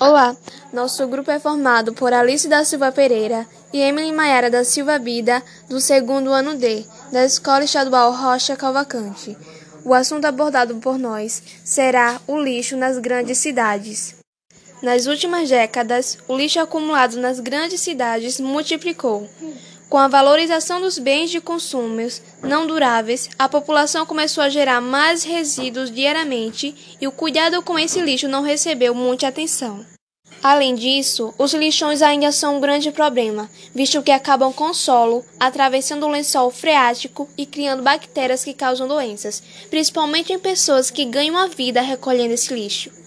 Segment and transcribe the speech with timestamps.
[0.00, 0.34] Olá,
[0.72, 5.42] nosso grupo é formado por Alice da Silva Pereira e Emily Maiara da Silva Bida,
[5.68, 9.36] do segundo ano D, da Escola Estadual Rocha Calvacante.
[9.84, 14.14] O assunto abordado por nós será o lixo nas grandes cidades.
[14.82, 19.28] Nas últimas décadas, o lixo acumulado nas grandes cidades multiplicou.
[19.90, 21.96] Com a valorização dos bens de consumo
[22.44, 28.00] não duráveis, a população começou a gerar mais resíduos diariamente e o cuidado com esse
[28.00, 29.84] lixo não recebeu muita atenção.
[30.40, 35.24] Além disso, os lixões ainda são um grande problema, visto que acabam com o solo,
[35.40, 41.36] atravessando o lençol freático e criando bactérias que causam doenças, principalmente em pessoas que ganham
[41.36, 42.99] a vida recolhendo esse lixo.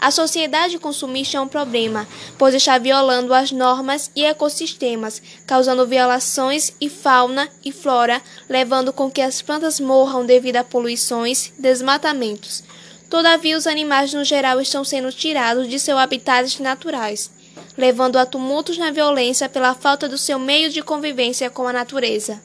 [0.00, 2.08] A sociedade consumista é um problema,
[2.38, 9.10] pois está violando as normas e ecossistemas, causando violações e fauna e flora, levando com
[9.10, 12.64] que as plantas morram devido a poluições, desmatamentos.
[13.10, 17.30] Todavia, os animais no geral estão sendo tirados de seus habitats naturais,
[17.76, 22.40] levando a tumultos na violência pela falta do seu meio de convivência com a natureza.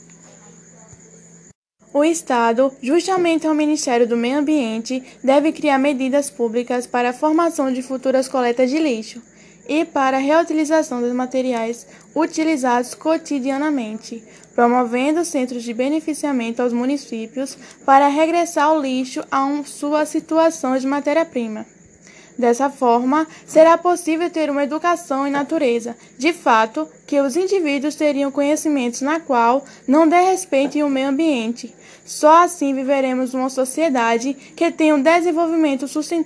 [1.97, 7.71] O Estado, justamente ao Ministério do Meio Ambiente, deve criar medidas públicas para a formação
[7.71, 9.21] de futuras coletas de lixo
[9.65, 14.21] e para a reutilização dos materiais utilizados cotidianamente,
[14.53, 21.65] promovendo centros de beneficiamento aos municípios para regressar o lixo a sua situação de matéria-prima.
[22.37, 28.29] Dessa forma, será possível ter uma educação em natureza, de fato, que os indivíduos teriam
[28.29, 31.73] conhecimentos na qual não desrespeitem o meio ambiente.
[32.03, 36.25] Só assim viveremos uma sociedade que tenha um desenvolvimento sustentável